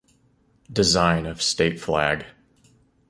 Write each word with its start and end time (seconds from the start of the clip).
Design 0.73 1.27
of 1.27 1.43
state 1.43 1.79
flag. 1.79 2.25